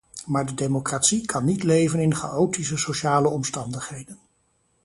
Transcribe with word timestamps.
Maar 0.25 0.45
de 0.45 0.53
democratie 0.53 1.25
kan 1.25 1.45
niet 1.45 1.63
leven 1.63 1.99
in 1.99 2.15
chaotische 2.15 2.77
sociale 2.77 3.27
omstandigheden. 3.29 4.19